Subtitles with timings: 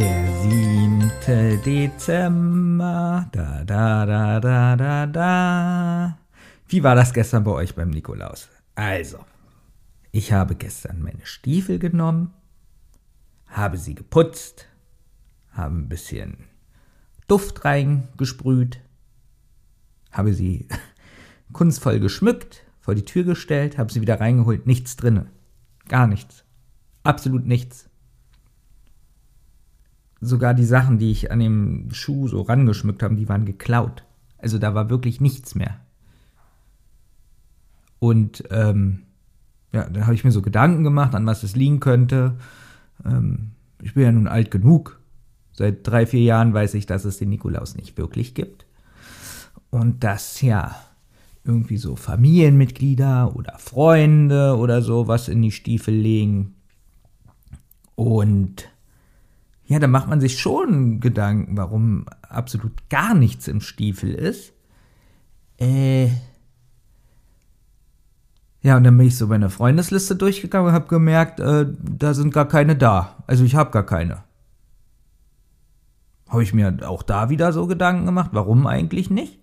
[0.00, 3.28] Der siebte Dezember.
[3.32, 6.18] Da, da, da, da, da, da.
[6.68, 8.48] Wie war das gestern bei euch beim Nikolaus?
[8.74, 9.18] Also,
[10.10, 12.32] ich habe gestern meine Stiefel genommen,
[13.46, 14.68] habe sie geputzt,
[15.52, 16.46] habe ein bisschen
[17.28, 18.80] Duft reingesprüht,
[20.12, 20.66] habe sie
[21.52, 25.26] kunstvoll geschmückt, vor die Tür gestellt, habe sie wieder reingeholt, nichts drinne.
[25.88, 26.46] Gar nichts.
[27.02, 27.89] Absolut nichts
[30.20, 34.04] sogar die Sachen, die ich an dem Schuh so rangeschmückt habe, die waren geklaut.
[34.38, 35.80] Also da war wirklich nichts mehr.
[37.98, 39.02] Und ähm,
[39.72, 42.36] ja, dann habe ich mir so Gedanken gemacht, an was es liegen könnte.
[43.04, 43.52] Ähm,
[43.82, 45.00] ich bin ja nun alt genug.
[45.52, 48.66] Seit drei, vier Jahren weiß ich, dass es den Nikolaus nicht wirklich gibt.
[49.70, 50.74] Und dass ja
[51.44, 56.54] irgendwie so Familienmitglieder oder Freunde oder so was in die Stiefel legen.
[57.94, 58.70] Und
[59.70, 64.52] ja, da macht man sich schon Gedanken, warum absolut gar nichts im Stiefel ist.
[65.58, 66.08] Äh.
[68.62, 72.34] Ja, und dann bin ich so meine Freundesliste durchgegangen und habe gemerkt, äh, da sind
[72.34, 73.22] gar keine da.
[73.28, 74.24] Also ich habe gar keine.
[76.28, 79.38] Habe ich mir auch da wieder so Gedanken gemacht, warum eigentlich nicht?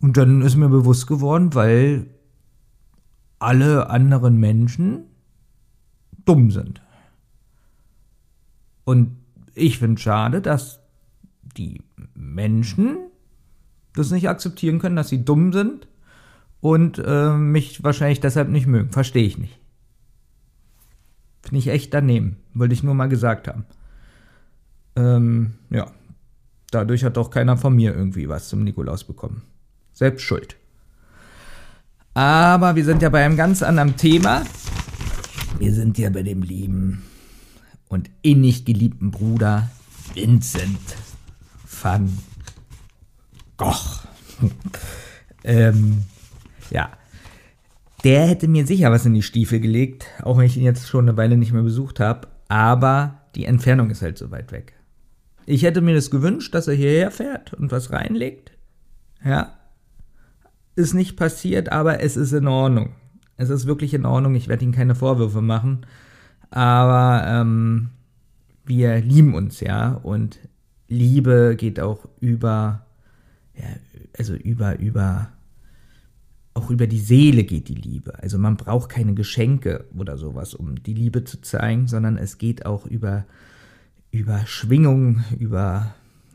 [0.00, 2.06] Und dann ist mir bewusst geworden, weil
[3.38, 5.04] alle anderen Menschen
[6.24, 6.81] dumm sind.
[8.84, 9.16] Und
[9.54, 10.80] ich finde schade, dass
[11.56, 11.82] die
[12.14, 12.98] Menschen
[13.94, 15.86] das nicht akzeptieren können, dass sie dumm sind
[16.60, 18.90] und äh, mich wahrscheinlich deshalb nicht mögen.
[18.90, 19.58] Verstehe ich nicht.
[21.42, 22.36] Finde ich echt daneben.
[22.54, 23.66] Wollte ich nur mal gesagt haben.
[24.96, 25.90] Ähm, ja.
[26.70, 29.42] Dadurch hat auch keiner von mir irgendwie was zum Nikolaus bekommen.
[29.92, 30.56] Selbst schuld.
[32.14, 34.42] Aber wir sind ja bei einem ganz anderen Thema.
[35.58, 37.02] Wir sind ja bei dem lieben
[37.92, 39.70] und innig geliebten Bruder
[40.14, 40.96] Vincent
[41.82, 42.18] van
[43.58, 44.00] Gogh.
[45.44, 46.04] ähm,
[46.70, 46.90] ja.
[48.02, 51.06] Der hätte mir sicher was in die Stiefel gelegt, auch wenn ich ihn jetzt schon
[51.06, 52.28] eine Weile nicht mehr besucht habe.
[52.48, 54.72] Aber die Entfernung ist halt so weit weg.
[55.44, 58.52] Ich hätte mir das gewünscht, dass er hierher fährt und was reinlegt.
[59.22, 59.58] Ja.
[60.76, 62.94] Ist nicht passiert, aber es ist in Ordnung.
[63.36, 64.34] Es ist wirklich in Ordnung.
[64.34, 65.84] Ich werde ihm keine Vorwürfe machen
[66.52, 67.88] aber ähm,
[68.66, 70.38] wir lieben uns, ja, und
[70.86, 72.84] Liebe geht auch über,
[73.54, 73.64] ja,
[74.18, 75.30] also über, über,
[76.52, 78.22] auch über die Seele geht die Liebe.
[78.22, 82.66] Also man braucht keine Geschenke oder sowas, um die Liebe zu zeigen, sondern es geht
[82.66, 83.24] auch über,
[84.10, 85.94] über Schwingung, über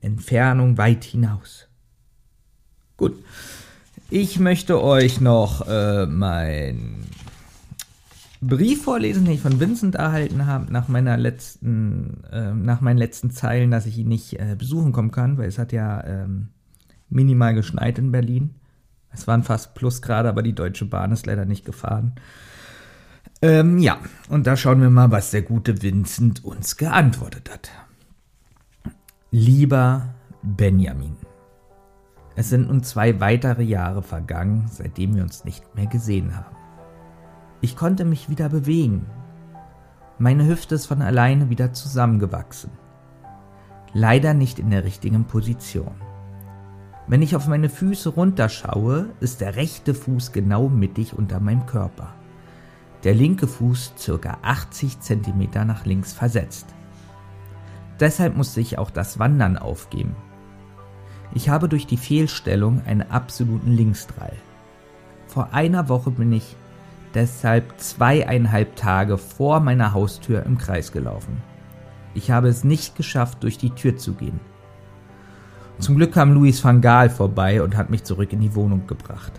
[0.00, 1.68] Entfernung weit hinaus.
[2.96, 3.12] Gut.
[4.08, 7.04] Ich möchte euch noch äh, mein
[8.40, 13.30] Brief vorlesen, den ich von Vincent erhalten habe, nach meiner letzten, äh, nach meinen letzten
[13.30, 16.48] Zeilen, dass ich ihn nicht äh, besuchen kommen kann, weil es hat ja ähm,
[17.08, 18.54] minimal geschneit in Berlin.
[19.10, 22.12] Es waren fast Plusgrade, aber die Deutsche Bahn ist leider nicht gefahren.
[23.42, 27.70] Ähm, ja, und da schauen wir mal, was der gute Vincent uns geantwortet hat.
[29.30, 31.16] Lieber Benjamin,
[32.36, 36.56] es sind nun zwei weitere Jahre vergangen, seitdem wir uns nicht mehr gesehen haben.
[37.60, 39.06] Ich konnte mich wieder bewegen.
[40.18, 42.70] Meine Hüfte ist von alleine wieder zusammengewachsen.
[43.92, 45.94] Leider nicht in der richtigen Position.
[47.08, 52.14] Wenn ich auf meine Füße runterschaue, ist der rechte Fuß genau mittig unter meinem Körper.
[53.02, 54.38] Der linke Fuß ca.
[54.42, 56.66] 80 cm nach links versetzt.
[57.98, 60.14] Deshalb musste ich auch das Wandern aufgeben.
[61.34, 64.36] Ich habe durch die Fehlstellung einen absoluten Linksdrall.
[65.26, 66.56] Vor einer Woche bin ich
[67.18, 71.42] deshalb zweieinhalb Tage vor meiner Haustür im Kreis gelaufen.
[72.14, 74.38] Ich habe es nicht geschafft, durch die Tür zu gehen.
[75.80, 79.32] Zum Glück kam Luis van Gaal vorbei und hat mich zurück in die Wohnung gebracht.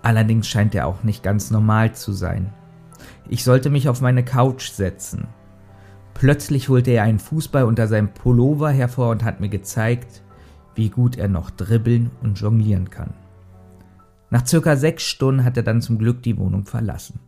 [0.00, 2.54] Allerdings scheint er auch nicht ganz normal zu sein.
[3.28, 5.28] Ich sollte mich auf meine Couch setzen.
[6.14, 10.22] Plötzlich holte er einen Fußball unter seinem Pullover hervor und hat mir gezeigt,
[10.74, 13.12] wie gut er noch dribbeln und jonglieren kann.
[14.34, 17.20] Nach circa sechs Stunden hat er dann zum Glück die Wohnung verlassen.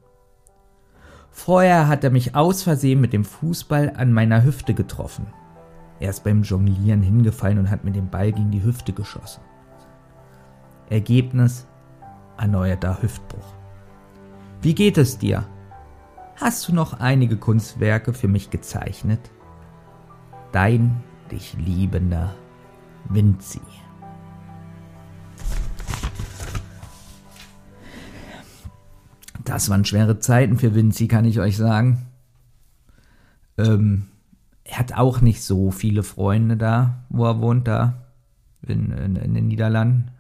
[1.30, 5.28] Vorher hat er mich aus Versehen mit dem Fußball an meiner Hüfte getroffen.
[6.00, 9.40] Er ist beim Jonglieren hingefallen und hat mir den Ball gegen die Hüfte geschossen.
[10.90, 11.68] Ergebnis
[12.38, 13.54] erneuerter Hüftbruch.
[14.60, 15.46] Wie geht es dir?
[16.34, 19.30] Hast du noch einige Kunstwerke für mich gezeichnet?
[20.50, 22.34] Dein dich liebender
[23.08, 23.60] Vinci.
[29.46, 32.06] Das waren schwere Zeiten für Vinci, kann ich euch sagen.
[33.56, 34.08] Ähm,
[34.64, 38.08] er hat auch nicht so viele Freunde da, wo er wohnt, da
[38.66, 40.10] in, in, in den Niederlanden.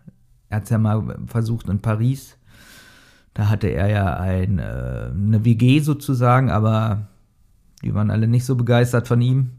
[0.48, 2.38] Er hat es ja mal versucht in Paris.
[3.34, 7.08] Da hatte er ja ein, äh, eine WG sozusagen, aber
[7.82, 9.50] die waren alle nicht so begeistert von ihm.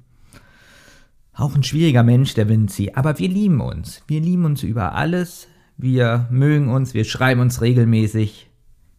[1.33, 2.93] Auch ein schwieriger Mensch, der Vinci.
[2.95, 4.01] Aber wir lieben uns.
[4.07, 5.49] Wir lieben uns über alles.
[5.75, 6.93] Wir mögen uns.
[6.93, 8.49] Wir schreiben uns regelmäßig.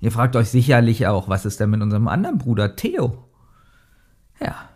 [0.01, 3.25] Ihr fragt euch sicherlich auch, was ist denn mit unserem anderen Bruder Theo?
[4.41, 4.69] Ja.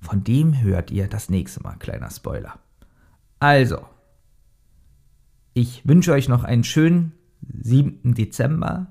[0.00, 2.58] Von dem hört ihr das nächste Mal, kleiner Spoiler.
[3.38, 3.84] Also,
[5.54, 7.12] ich wünsche euch noch einen schönen
[7.62, 8.14] 7.
[8.14, 8.86] Dezember.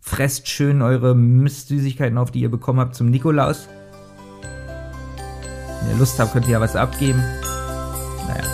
[0.00, 3.68] Fresst schön eure Mistsüßigkeiten auf, die ihr bekommen habt zum Nikolaus.
[5.80, 7.20] Wenn ihr Lust habt, könnt ihr ja was abgeben.
[8.28, 8.44] Naja.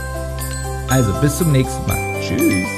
[0.89, 2.21] Also, bis zum nächsten Mal.
[2.21, 2.78] Tschüss.